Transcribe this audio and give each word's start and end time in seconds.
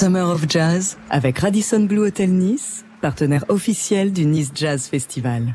Summer 0.00 0.30
of 0.30 0.46
Jazz 0.48 0.96
avec 1.10 1.40
Radisson 1.40 1.80
Blue 1.80 2.06
Hotel 2.06 2.30
Nice, 2.30 2.86
partenaire 3.02 3.44
officiel 3.50 4.14
du 4.14 4.24
Nice 4.24 4.50
Jazz 4.54 4.88
Festival. 4.88 5.54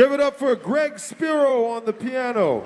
Give 0.00 0.12
it 0.12 0.20
up 0.20 0.38
for 0.38 0.56
Greg 0.56 0.98
Spiro 0.98 1.66
on 1.66 1.84
the 1.84 1.92
piano. 1.92 2.64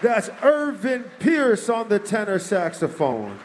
That's 0.00 0.30
Irvin 0.40 1.02
Pierce 1.18 1.68
on 1.68 1.88
the 1.88 1.98
tenor 1.98 2.38
saxophone. 2.38 3.40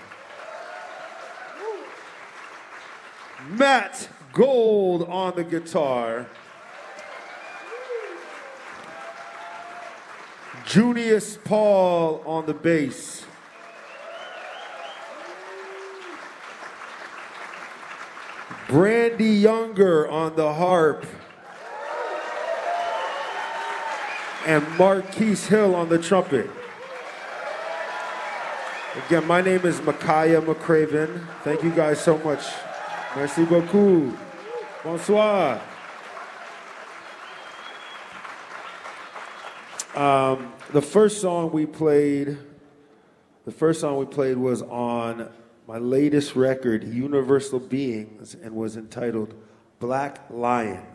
Matt 3.49 4.09
Gold 4.32 5.09
on 5.09 5.36
the 5.36 5.43
guitar. 5.43 6.28
Junius 10.68 11.39
Paul 11.43 12.22
on 12.28 12.45
the 12.45 12.53
bass. 12.53 13.16
Brandy 18.68 19.30
Younger 19.30 20.09
on 20.09 20.36
the 20.36 20.53
harp. 20.53 21.05
And 24.45 24.68
Marquise 24.78 25.47
Hill 25.47 25.74
on 25.74 25.88
the 25.88 25.97
trumpet. 25.97 26.49
Again, 29.05 29.26
my 29.26 29.41
name 29.41 29.65
is 29.65 29.82
Micaiah 29.82 30.41
McCraven. 30.41 31.26
Thank 31.43 31.63
you 31.63 31.70
guys 31.70 32.01
so 32.01 32.18
much. 32.18 32.43
Merci 33.15 33.45
beaucoup. 33.45 34.18
Bonsoir. 34.84 35.61
Um, 39.95 40.53
the 40.74 40.82
first 40.82 41.22
song 41.22 41.51
we 41.51 41.65
played, 41.65 42.38
the 43.45 43.51
first 43.51 43.80
song 43.82 43.97
we 43.97 44.05
played 44.05 44.38
was 44.38 44.61
on 44.61 45.30
my 45.68 45.78
latest 45.78 46.34
record, 46.36 46.86
Universal 46.86 47.59
Beings, 47.59 48.36
and 48.41 48.55
was 48.55 48.78
entitled 48.78 49.34
Black 49.80 50.22
Lion. 50.30 50.86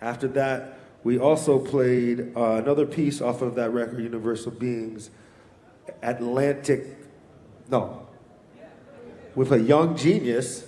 After 0.00 0.26
that, 0.28 0.78
we 1.04 1.18
also 1.18 1.60
played 1.60 2.36
uh, 2.36 2.54
another 2.54 2.86
piece 2.86 3.20
off 3.20 3.40
of 3.40 3.54
that 3.54 3.70
record, 3.70 4.02
Universal 4.02 4.52
Beings, 4.52 5.10
Atlantic. 6.02 6.86
No. 7.70 8.08
We 9.36 9.44
played 9.44 9.66
Young 9.66 9.96
Genius, 9.96 10.66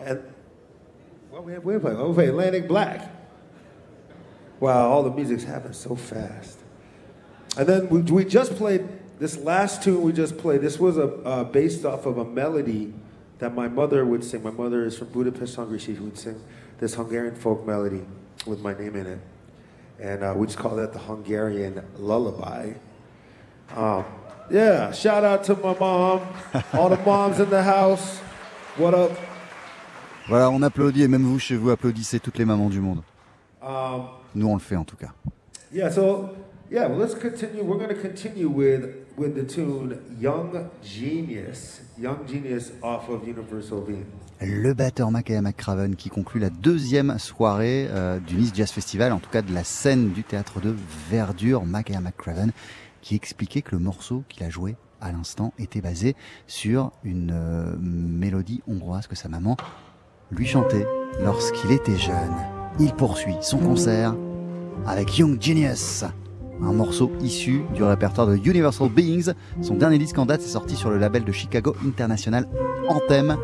and 0.00 0.22
what 1.30 1.44
we 1.44 1.52
have, 1.52 1.64
we 1.64 1.78
play? 1.78 1.94
We 1.94 2.14
play 2.14 2.28
Atlantic 2.28 2.68
Black. 2.68 3.10
Wow, 4.60 4.90
all 4.90 5.02
the 5.02 5.10
music's 5.10 5.44
happening 5.44 5.72
so 5.72 5.96
fast. 5.96 6.58
And 7.56 7.66
then 7.66 7.88
we, 7.88 8.02
we 8.02 8.24
just 8.24 8.54
played 8.56 8.86
this 9.18 9.38
last 9.38 9.82
tune 9.82 10.02
we 10.02 10.12
just 10.12 10.36
played. 10.38 10.60
This 10.60 10.78
was 10.78 10.98
a 10.98 11.08
uh, 11.24 11.44
based 11.44 11.84
off 11.84 12.06
of 12.06 12.18
a 12.18 12.24
melody 12.24 12.92
that 13.38 13.54
my 13.54 13.68
mother 13.68 14.04
would 14.04 14.24
sing. 14.24 14.42
My 14.42 14.50
mother 14.50 14.84
is 14.84 14.96
from 14.98 15.08
Budapest, 15.08 15.56
Hungary. 15.56 15.78
She 15.78 15.92
would 15.92 16.18
sing 16.18 16.40
this 16.78 16.94
Hungarian 16.94 17.34
folk 17.34 17.66
melody 17.66 18.04
with 18.46 18.60
my 18.60 18.74
name 18.74 18.96
in 18.96 19.06
it, 19.06 19.18
and 20.00 20.22
uh, 20.22 20.34
we 20.36 20.46
just 20.46 20.58
call 20.58 20.76
that 20.76 20.92
the 20.92 20.98
Hungarian 20.98 21.82
lullaby. 21.98 22.72
Um, 23.74 24.04
yeah, 24.50 24.92
shout 24.92 25.24
out 25.24 25.42
to 25.44 25.54
my 25.56 25.76
mom, 25.78 26.20
all 26.72 26.88
the 26.88 26.98
moms 26.98 27.40
in 27.40 27.50
the 27.50 27.62
house. 27.62 28.18
What 28.76 28.94
up? 28.94 29.10
Voilà, 30.28 30.50
on 30.50 30.60
applaudit 30.62 31.04
et 31.04 31.08
même 31.08 31.22
vous 31.22 31.38
chez 31.38 31.56
vous 31.56 31.70
applaudissez 31.70 32.18
toutes 32.18 32.38
les 32.38 32.44
mamans 32.44 32.68
du 32.68 32.80
monde. 32.80 33.02
Um, 33.62 34.08
Nous 34.34 34.48
on 34.48 34.54
le 34.54 34.60
fait 34.60 34.76
en 34.76 34.84
tout 34.84 34.96
cas. 34.96 35.12
Yeah, 35.72 35.90
so 35.90 36.30
yeah, 36.70 36.86
well, 36.88 36.98
let's 36.98 37.14
continue. 37.14 37.62
We're 37.62 37.78
going 37.78 37.94
to 37.94 38.00
continue 38.00 38.48
with 38.48 39.05
with 39.18 39.34
the 39.34 39.46
tune 39.46 39.98
"Young 40.20 40.68
Genius," 40.82 41.82
"Young 41.98 42.26
Genius" 42.26 42.72
off 42.82 43.08
of 43.08 43.26
Universal. 43.26 43.84
Le 44.40 44.74
batteur 44.74 45.10
Makaya 45.10 45.40
McCraven 45.40 45.96
qui 45.96 46.10
conclut 46.10 46.40
la 46.40 46.50
deuxième 46.50 47.18
soirée 47.18 47.88
euh, 47.90 48.18
du 48.20 48.34
Nice 48.36 48.52
Jazz 48.54 48.70
Festival, 48.70 49.12
en 49.12 49.18
tout 49.18 49.30
cas 49.30 49.40
de 49.40 49.52
la 49.52 49.64
scène 49.64 50.10
du 50.10 50.24
théâtre 50.24 50.60
de 50.60 50.74
Verdure, 51.10 51.64
Makaya 51.64 52.00
McCraven, 52.00 52.52
qui 53.00 53.14
expliquait 53.14 53.62
que 53.62 53.74
le 53.74 53.78
morceau 53.78 54.24
qu'il 54.28 54.44
a 54.44 54.50
joué 54.50 54.76
à 55.00 55.10
l'instant 55.10 55.54
était 55.58 55.80
basé 55.80 56.16
sur 56.46 56.92
une 57.02 57.32
euh, 57.32 57.76
mélodie 57.80 58.62
hongroise 58.66 59.06
que 59.06 59.16
sa 59.16 59.28
maman 59.28 59.56
lui 60.30 60.46
chantait 60.46 60.86
lorsqu'il 61.22 61.72
était 61.72 61.96
jeune. 61.96 62.34
Il 62.78 62.92
poursuit 62.92 63.36
son 63.40 63.58
concert 63.58 64.14
avec 64.86 65.16
Young 65.16 65.40
Genius, 65.40 66.04
un 66.62 66.72
morceau 66.72 67.10
issu 67.20 67.62
du 67.74 67.82
répertoire 67.82 68.26
de 68.26 68.36
Universal 68.36 68.88
Beings. 68.88 69.32
Son 69.62 69.74
dernier 69.74 69.98
disque 69.98 70.18
en 70.18 70.26
date 70.26 70.42
est 70.42 70.48
sorti 70.48 70.76
sur 70.76 70.90
le 70.90 70.98
label 70.98 71.24
de 71.24 71.32
Chicago 71.32 71.74
International 71.86 72.48
Anthem. 72.88 73.36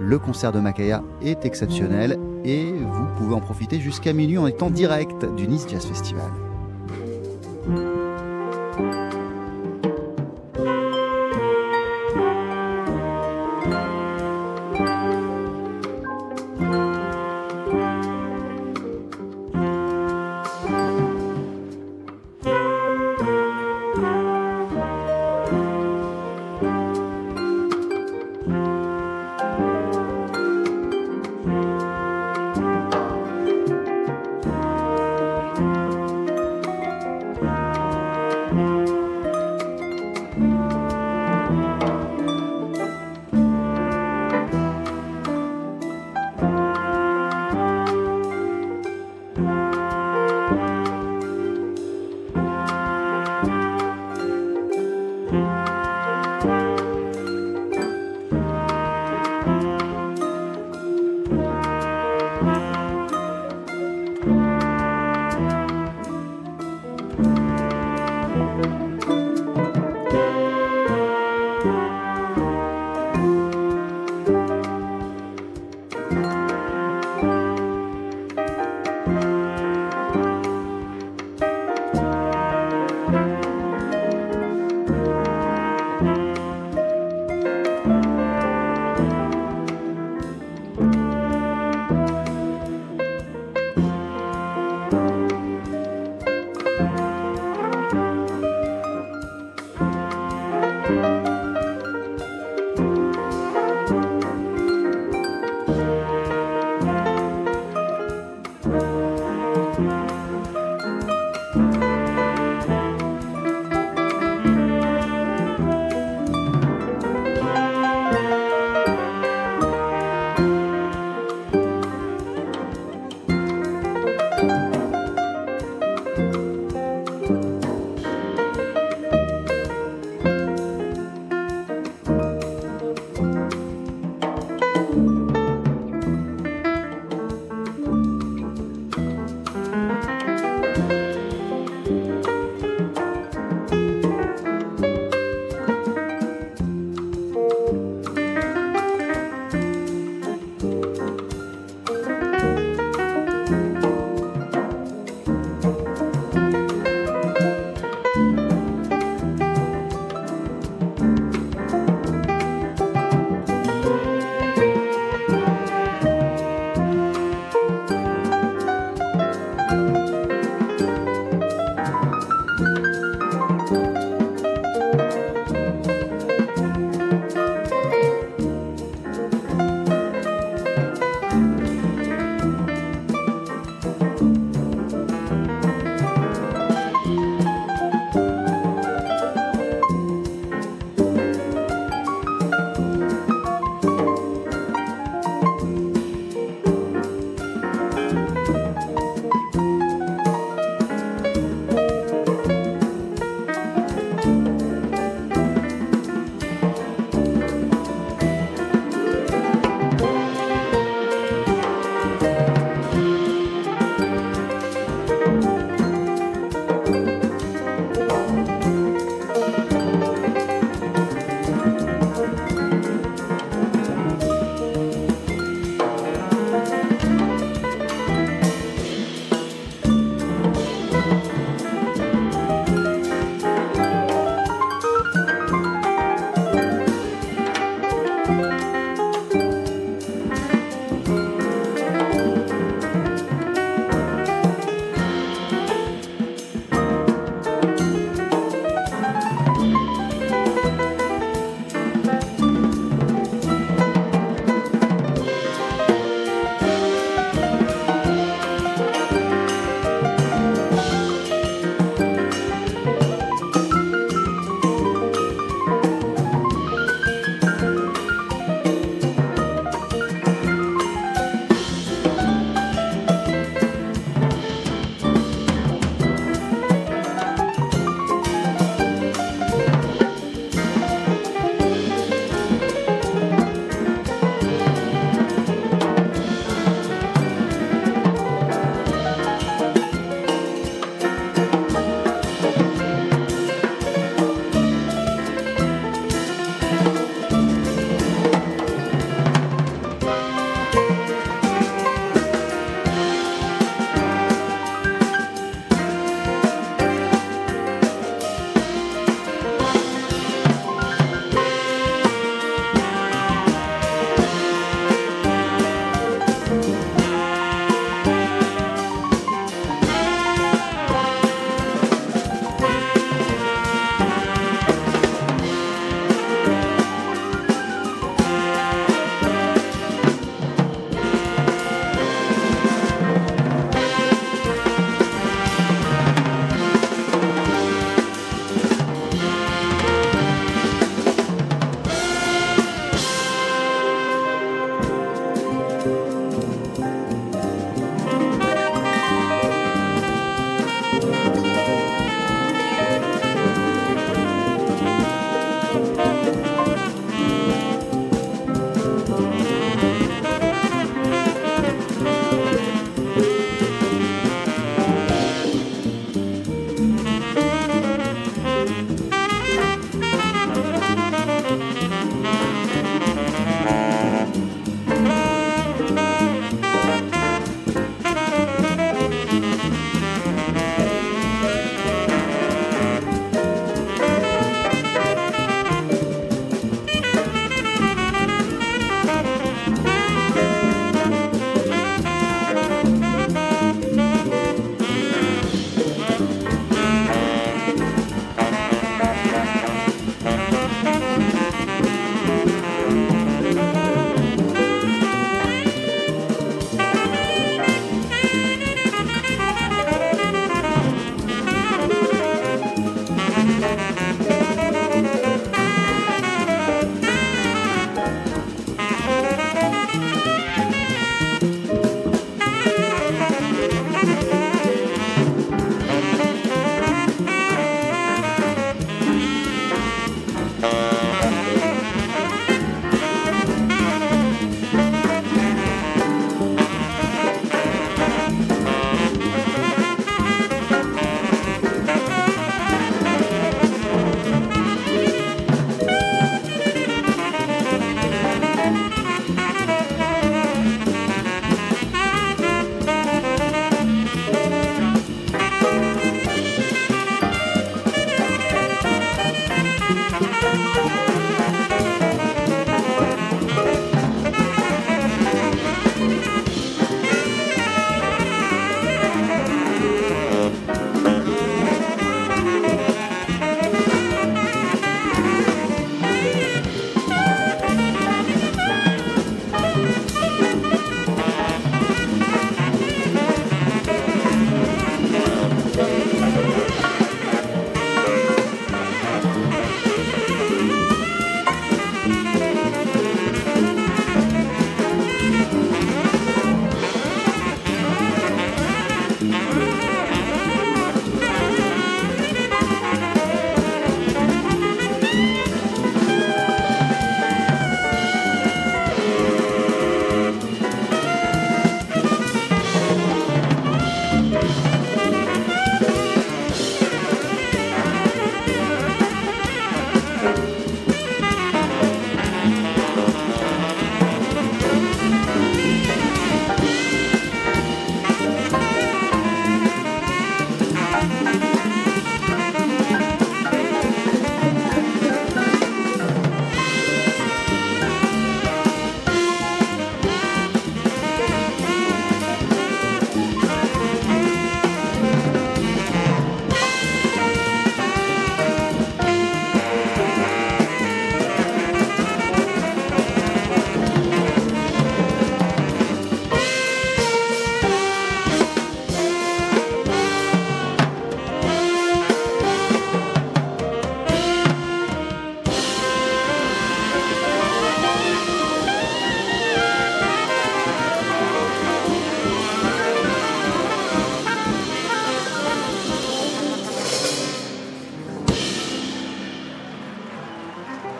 Le 0.00 0.18
concert 0.18 0.52
de 0.52 0.60
Makaya 0.60 1.02
est 1.22 1.44
exceptionnel 1.44 2.18
et 2.44 2.72
vous 2.72 3.06
pouvez 3.16 3.34
en 3.34 3.40
profiter 3.40 3.80
jusqu'à 3.80 4.12
minuit 4.12 4.38
en 4.38 4.46
étant 4.46 4.70
direct 4.70 5.24
du 5.36 5.48
Nice 5.48 5.66
Jazz 5.68 5.84
Festival. 5.84 6.30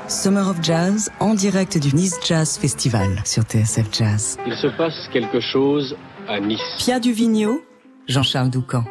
Summer 0.09 0.49
of 0.49 0.63
Jazz 0.63 1.11
en 1.21 1.35
direct 1.35 1.77
du 1.77 1.95
Nice 1.95 2.19
Jazz 2.27 2.57
Festival 2.59 3.21
sur 3.27 3.43
TSF 3.43 3.89
Jazz. 3.93 4.39
Il 4.47 4.55
se 4.55 4.69
passe 4.79 4.95
quelque 5.13 5.39
chose 5.39 5.97
à 6.27 6.41
Nice. 6.41 6.61
Pia 6.79 6.99
Duvigneau, 6.99 7.61
Jean-Charles 8.07 8.49
Doucan. 8.49 8.85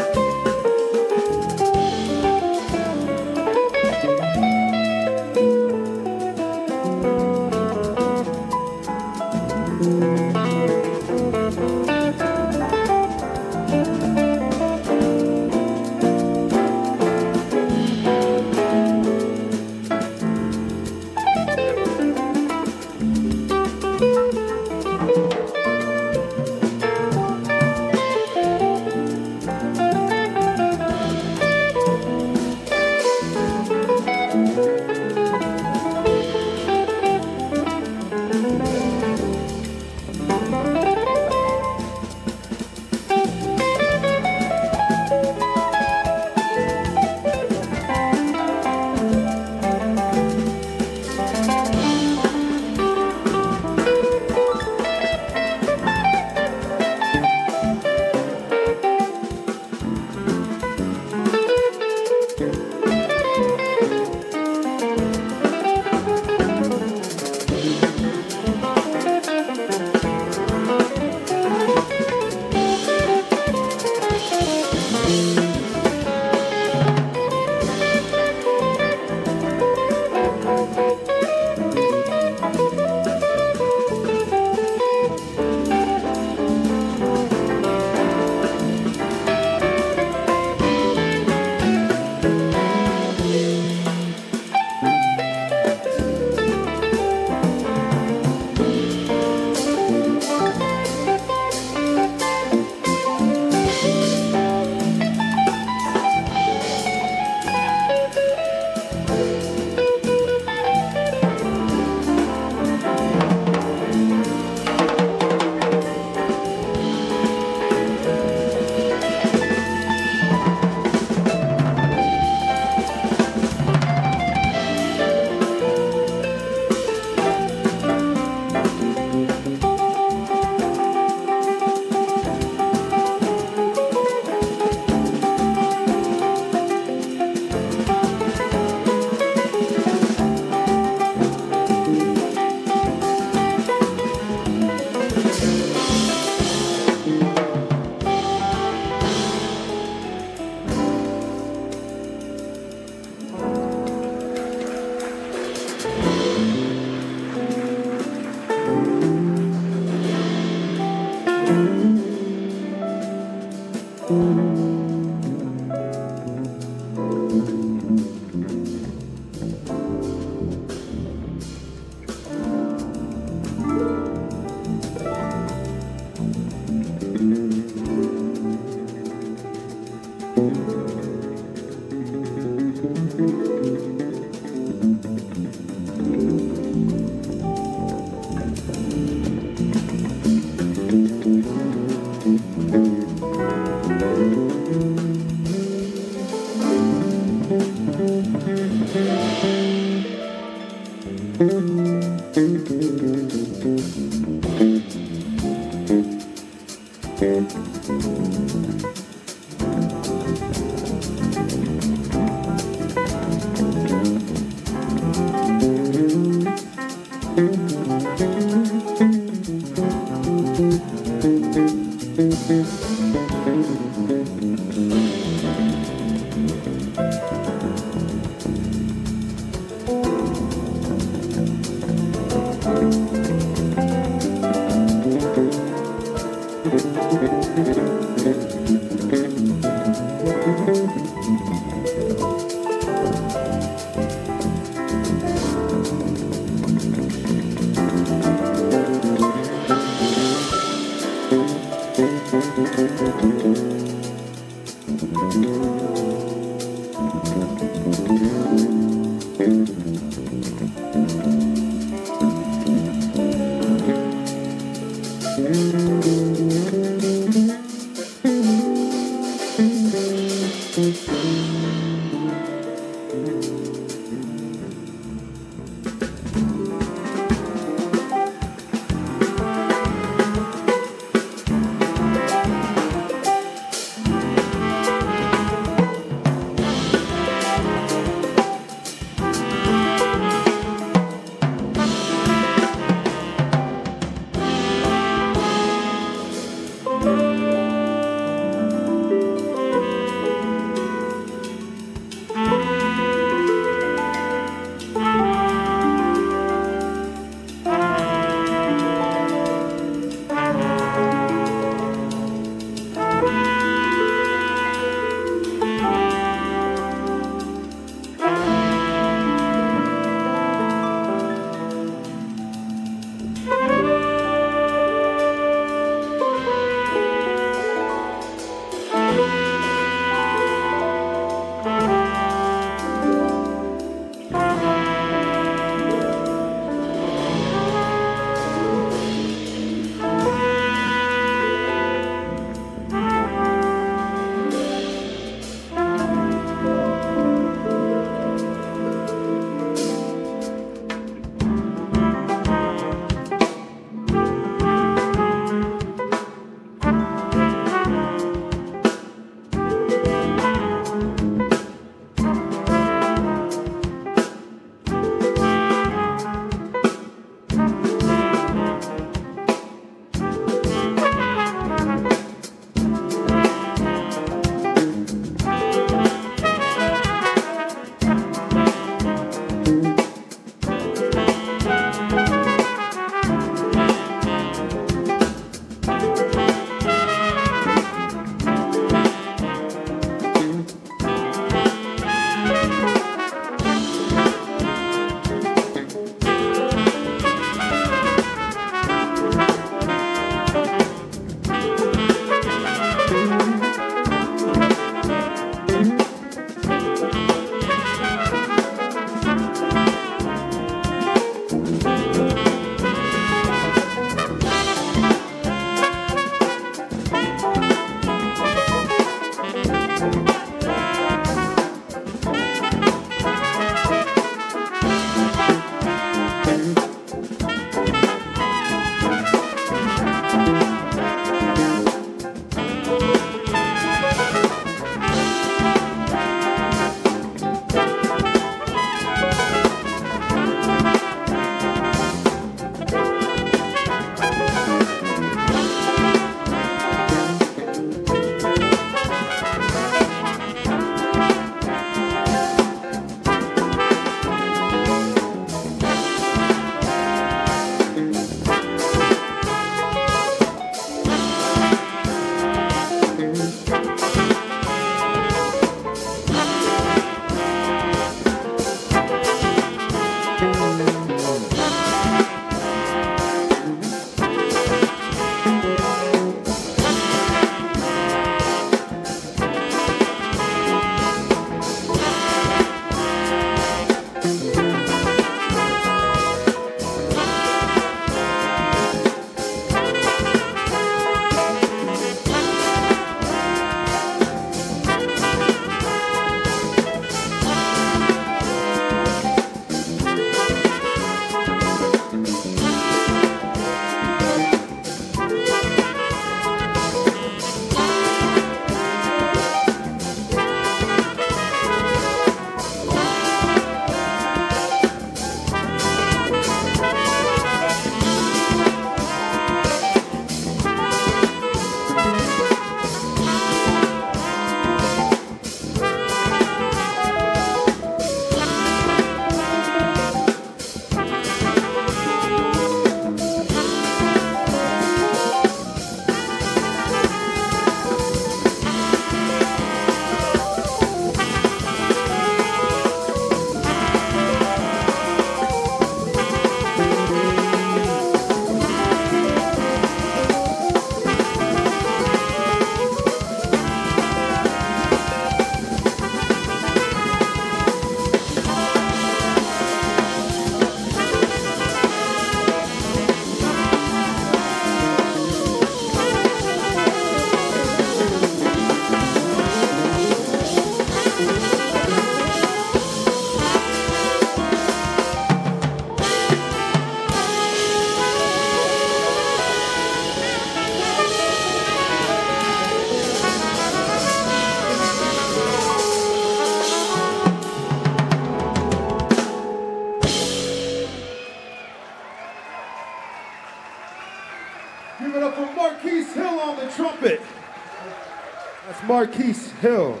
Marquise 598.96 599.52
Hill. 599.60 600.00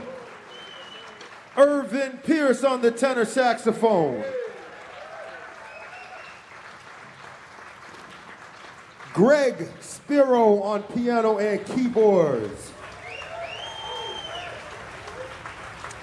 Irvin 1.54 2.18
Pierce 2.24 2.64
on 2.64 2.80
the 2.80 2.90
tenor 2.90 3.26
saxophone. 3.26 4.24
Greg 9.12 9.68
Spiro 9.80 10.62
on 10.62 10.82
piano 10.94 11.38
and 11.38 11.58
keyboards. 11.66 12.72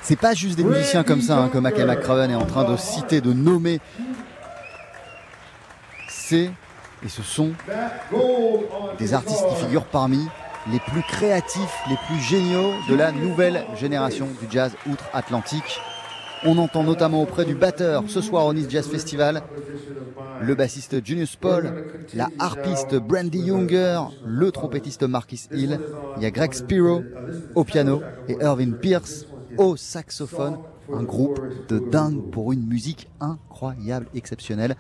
C'est 0.04 0.20
pas 0.20 0.36
juste 0.36 0.56
des 0.56 0.64
musiciens 0.64 1.04
comme 1.04 1.22
ça 1.22 1.38
hein, 1.40 1.50
que 1.50 1.58
Mac 1.58 1.76
McCraven 1.76 2.30
est 2.30 2.36
en 2.36 2.46
train 2.46 2.70
de 2.70 2.78
citer, 2.78 3.22
de 3.22 3.34
nommer. 3.34 3.80
C'est 6.10 6.52
et 7.04 7.10
ce 7.10 7.24
sont 7.24 7.54
des 9.00 9.16
artistes 9.16 9.48
qui 9.50 9.56
figurent 9.66 9.86
parmi 9.86 10.30
les 10.72 10.80
plus 10.80 11.02
créatifs, 11.02 11.80
les 11.90 11.98
plus 12.08 12.20
géniaux 12.22 12.74
de 12.90 12.96
la 12.96 13.12
nouvelle 13.12 13.66
génération 13.76 14.28
du 14.42 14.48
jazz 14.50 14.76
outre-Atlantique. 14.90 15.80
On 16.46 16.58
entend 16.58 16.84
notamment 16.84 17.22
auprès 17.22 17.46
du 17.46 17.56
batteur 17.56 18.04
ce 18.08 18.22
soir 18.22 18.46
au 18.46 18.54
Nice 18.54 18.70
Jazz 18.70 18.88
Festival 18.88 19.44
le 20.44 20.56
bassiste 20.56 21.06
Junius 21.06 21.36
Paul, 21.36 21.86
la 22.14 22.30
harpiste 22.38 22.96
Brandy 22.96 23.40
Younger, 23.40 24.02
le 24.26 24.52
trompettiste 24.52 25.04
Marcus 25.04 25.48
Hill, 25.54 25.80
il 26.18 26.24
y 26.24 26.26
a 26.26 26.32
Greg 26.32 26.54
Spiro 26.54 27.02
au 27.56 27.64
piano 27.64 28.02
et 28.28 28.38
Irvin 28.42 28.72
Pierce 28.72 29.26
au 29.58 29.78
saxophone. 29.78 30.58
Un 30.94 31.04
groupe 31.04 31.40
de 31.70 31.80
dingue 31.80 32.30
pour 32.30 32.52
une 32.52 32.68
musique 32.68 33.10
incroyable, 33.22 34.08
exceptionnelle 34.14 34.76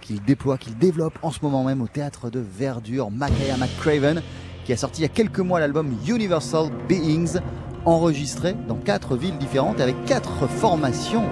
qu'il 0.00 0.20
déploie, 0.24 0.58
qu'il 0.58 0.76
développe 0.76 1.18
en 1.22 1.30
ce 1.30 1.38
moment 1.40 1.62
même 1.62 1.82
au 1.82 1.86
théâtre 1.86 2.30
de 2.30 2.40
Verdure, 2.40 3.12
Makaya 3.12 3.56
McCraven, 3.56 4.22
qui 4.66 4.72
a 4.72 4.76
sorti 4.76 5.00
il 5.00 5.02
y 5.02 5.06
a 5.06 5.08
quelques 5.08 5.38
mois 5.38 5.60
l'album 5.60 5.94
Universal 6.08 6.70
Beings, 6.88 7.38
enregistré 7.84 8.56
dans 8.66 8.74
quatre 8.74 9.16
villes 9.16 9.38
différentes 9.38 9.80
avec 9.80 9.94
quatre 10.06 10.48
formations 10.48 11.22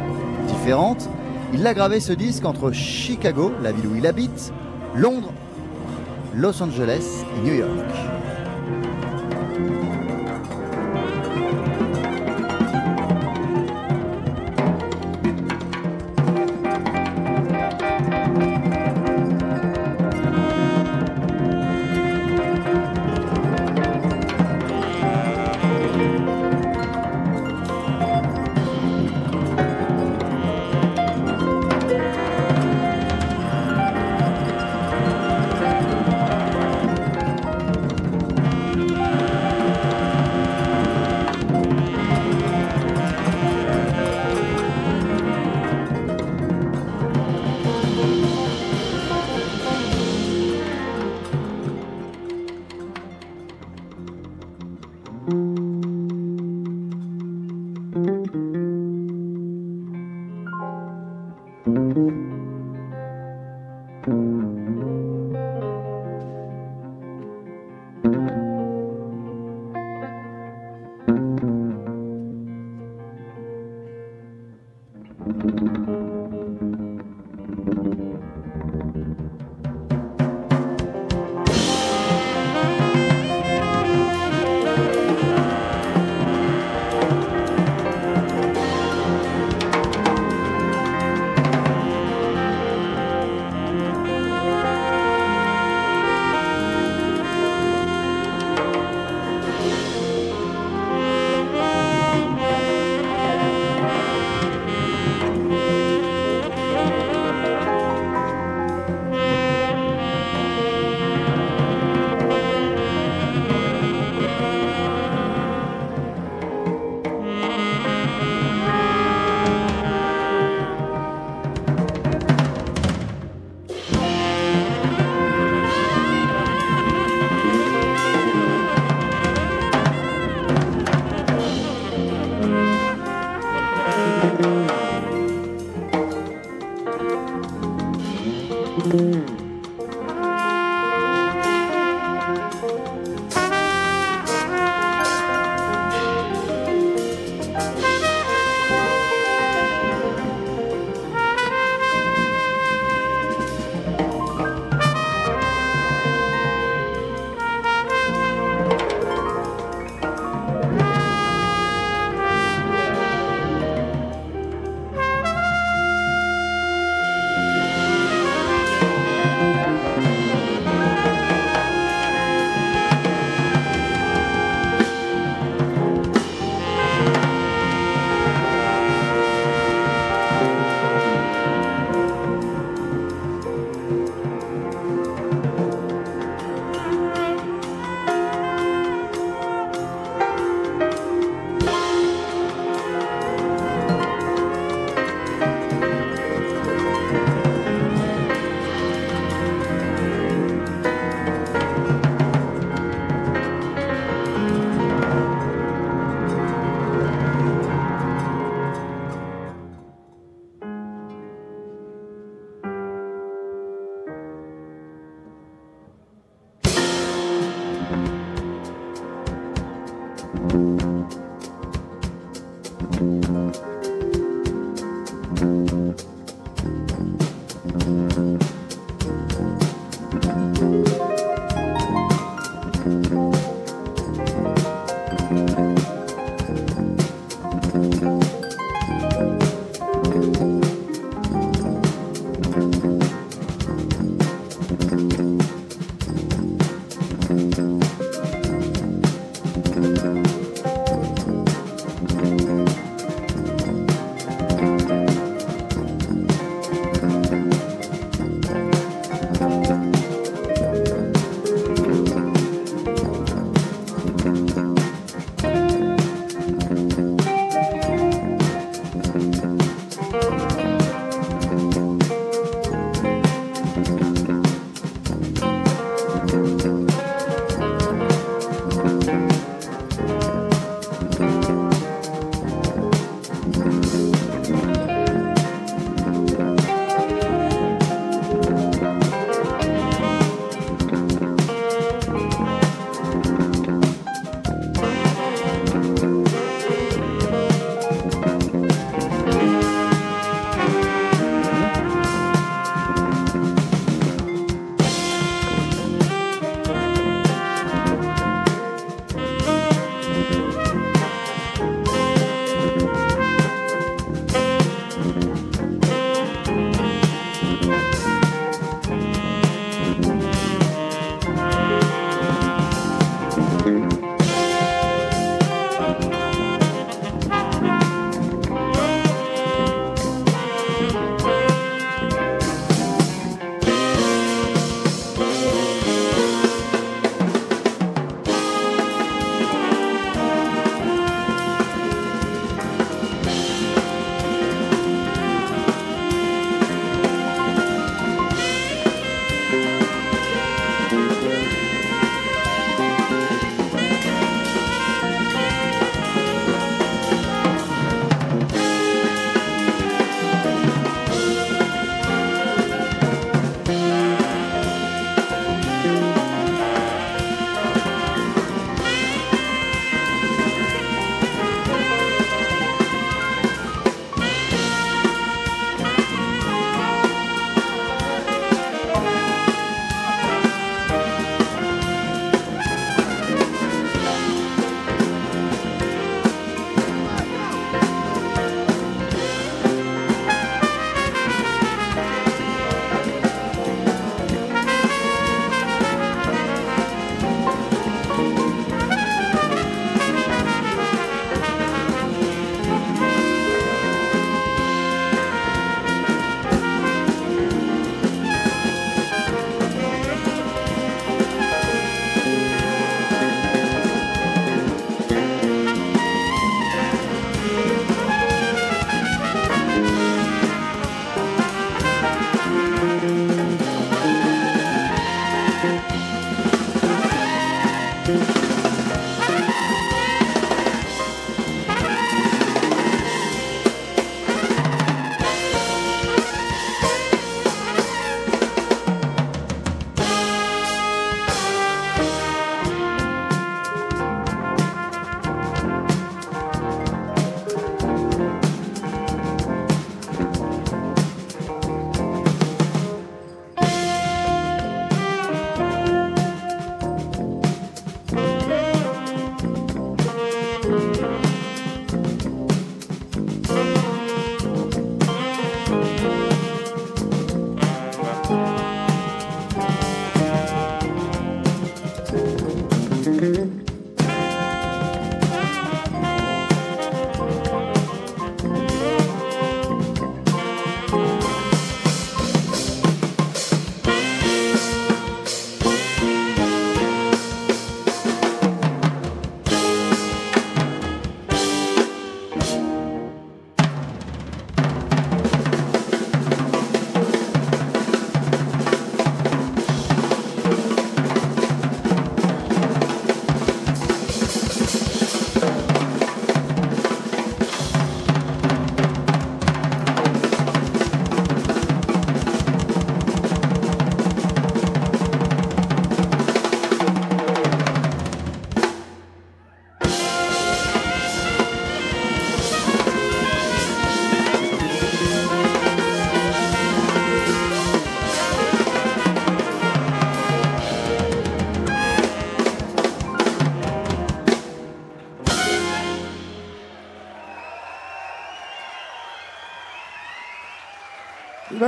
différentes. 0.46 1.08
Il 1.52 1.66
a 1.66 1.74
gravé 1.74 1.98
ce 1.98 2.12
disque 2.12 2.44
entre 2.44 2.70
Chicago, 2.70 3.52
la 3.60 3.72
ville 3.72 3.88
où 3.88 3.96
il 3.96 4.06
habite, 4.06 4.52
Londres, 4.94 5.32
Los 6.32 6.62
Angeles 6.62 7.24
et 7.36 7.48
New 7.48 7.56
York. 7.56 8.33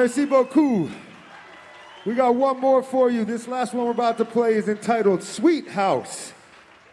Merci 0.06 0.24
beaucoup. 0.24 0.88
We 2.06 2.14
got 2.14 2.32
one 2.32 2.60
more 2.60 2.80
for 2.80 3.10
you. 3.10 3.24
This 3.24 3.48
last 3.48 3.74
one 3.74 3.86
we're 3.86 3.90
about 3.90 4.18
to 4.18 4.24
play 4.24 4.54
is 4.54 4.68
entitled 4.68 5.20
Sweet 5.20 5.66
House. 5.66 6.32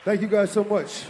Thank 0.04 0.22
you 0.22 0.28
guys 0.28 0.50
so 0.50 0.64
much. 0.64 1.06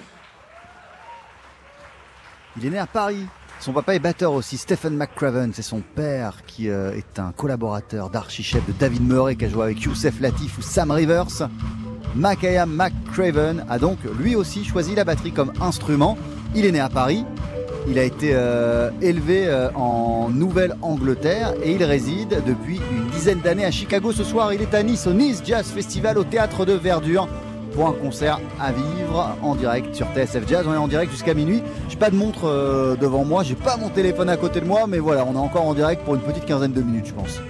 Il 2.58 2.66
est 2.66 2.72
né 2.72 2.78
à 2.78 2.88
Paris. 2.88 3.26
Son 3.62 3.72
papa 3.72 3.96
est 3.96 4.00
batteur 4.00 4.34
aussi, 4.34 4.58
Stephen 4.58 4.98
McCraven. 4.98 5.54
C'est 5.54 5.62
son 5.62 5.80
père 5.80 6.44
qui 6.46 6.70
euh, 6.70 6.92
est 6.92 7.20
un 7.20 7.32
collaborateur 7.32 8.10
d'archichef 8.10 8.68
de 8.68 8.74
David 8.74 9.08
Murray 9.08 9.38
qui 9.38 9.46
a 9.46 9.50
joué 9.50 9.64
avec 9.64 9.82
Youssef 9.84 10.20
Latif 10.20 10.58
ou 10.58 10.62
Sam 10.62 10.92
Rivers. 10.92 11.48
Makaya 12.16 12.66
McCraven 12.66 13.66
a 13.70 13.80
donc 13.80 14.00
lui 14.20 14.36
aussi 14.36 14.66
choisi 14.66 14.94
la 14.94 15.06
batterie 15.06 15.32
comme 15.32 15.54
instrument. 15.62 16.18
Il 16.54 16.66
est 16.66 16.72
né 16.74 16.82
à 16.82 16.90
Paris. 16.90 17.24
Il 17.88 18.00
a 18.00 18.04
été 18.04 18.32
euh, 18.34 18.90
élevé 19.02 19.46
euh, 19.46 19.70
en 19.76 20.30
Nouvelle-Angleterre 20.30 21.54
et 21.64 21.74
il 21.74 21.84
réside 21.84 22.42
depuis 22.48 22.80
une 22.92 23.08
dizaine 23.08 23.40
d'années 23.40 23.66
à 23.66 23.72
Chicago. 23.72 24.14
Ce 24.14 24.24
soir, 24.24 24.54
il 24.54 24.62
est 24.62 24.74
à 24.74 24.84
Nice, 24.84 25.06
au 25.06 25.14
Nice 25.14 25.42
Jazz 25.46 25.68
Festival, 25.68 26.18
au 26.18 26.24
théâtre 26.24 26.66
de 26.66 26.74
Verdure, 26.74 27.28
pour 27.74 27.88
un 27.88 27.92
concert 27.92 28.40
à 28.60 28.72
vivre 28.72 29.36
en 29.42 29.56
direct 29.56 29.94
sur 29.96 30.08
TSF 30.16 30.48
Jazz. 30.48 30.66
On 30.68 30.74
est 30.74 30.78
en 30.78 30.88
direct 30.88 31.12
jusqu'à 31.12 31.34
minuit. 31.34 31.62
J'ai 31.90 31.98
pas 31.98 32.10
de 32.10 32.16
montre 32.16 32.46
euh, 32.46 32.96
devant 32.96 33.26
moi, 33.26 33.44
j'ai 33.44 33.56
pas 33.56 33.76
mon 33.76 33.90
téléphone 33.90 34.30
à 34.30 34.38
côté 34.38 34.62
de 34.62 34.66
moi, 34.66 34.86
mais 34.88 35.00
voilà, 35.00 35.26
on 35.26 35.34
est 35.34 35.38
encore 35.38 35.68
en 35.68 35.74
direct 35.74 36.04
pour 36.04 36.16
une 36.16 36.22
petite 36.22 36.46
quinzaine 36.46 36.72
de 36.72 36.82
minutes, 36.82 37.08
je 37.08 37.14
pense. 37.14 37.42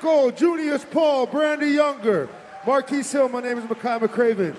Gold, 0.00 0.36
Junius 0.36 0.84
Paul, 0.84 1.26
Brandy 1.26 1.68
Younger, 1.68 2.28
Marquise 2.66 3.10
Hill. 3.12 3.28
My 3.28 3.40
name 3.40 3.58
is 3.58 3.64
Makai 3.64 4.00
McCraven. 4.00 4.56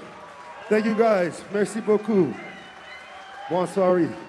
Thank 0.70 0.86
you 0.86 0.96
guys. 0.96 1.42
Merci 1.54 1.82
beaucoup. 1.82 2.34
Bonsoir. 3.50 4.29